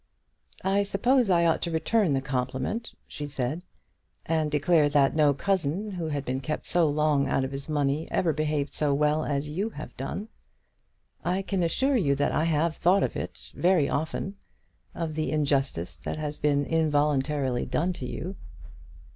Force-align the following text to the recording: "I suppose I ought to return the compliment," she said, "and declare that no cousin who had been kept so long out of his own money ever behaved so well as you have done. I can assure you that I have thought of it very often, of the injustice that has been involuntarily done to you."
"I 0.63 0.81
suppose 0.81 1.29
I 1.29 1.45
ought 1.45 1.61
to 1.61 1.69
return 1.69 2.13
the 2.13 2.23
compliment," 2.23 2.89
she 3.07 3.27
said, 3.27 3.61
"and 4.25 4.49
declare 4.49 4.89
that 4.89 5.15
no 5.15 5.31
cousin 5.35 5.91
who 5.91 6.07
had 6.07 6.25
been 6.25 6.39
kept 6.39 6.65
so 6.65 6.89
long 6.89 7.27
out 7.27 7.43
of 7.43 7.51
his 7.51 7.69
own 7.69 7.75
money 7.75 8.07
ever 8.09 8.33
behaved 8.33 8.73
so 8.73 8.95
well 8.95 9.23
as 9.23 9.47
you 9.47 9.69
have 9.69 9.95
done. 9.97 10.27
I 11.23 11.43
can 11.43 11.61
assure 11.61 11.97
you 11.97 12.15
that 12.15 12.31
I 12.31 12.45
have 12.45 12.77
thought 12.77 13.03
of 13.03 13.15
it 13.15 13.51
very 13.53 13.87
often, 13.87 14.37
of 14.95 15.13
the 15.13 15.31
injustice 15.31 15.95
that 15.97 16.17
has 16.17 16.39
been 16.39 16.65
involuntarily 16.65 17.65
done 17.67 17.93
to 17.93 18.07
you." 18.07 18.35